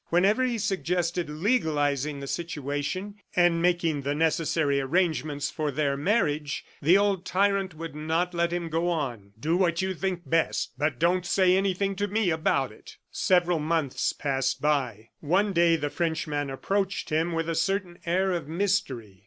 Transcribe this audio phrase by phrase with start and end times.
[0.09, 6.97] Whenever he suggested legalizing the situation and making the necessary arrangements for their marriage, the
[6.97, 9.31] old tyrant would not let him go on.
[9.39, 14.11] "Do what you think best, but don't say anything to me about it." Several months
[14.11, 15.09] passed by.
[15.19, 19.19] One day the Frenchman approached him with a certain air of mystery.